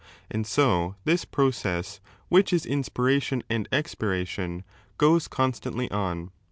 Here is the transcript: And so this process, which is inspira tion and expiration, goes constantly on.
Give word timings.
And 0.31 0.47
so 0.47 0.95
this 1.05 1.25
process, 1.25 1.99
which 2.27 2.51
is 2.51 2.65
inspira 2.65 3.21
tion 3.21 3.43
and 3.51 3.69
expiration, 3.71 4.63
goes 4.97 5.27
constantly 5.27 5.91
on. 5.91 6.31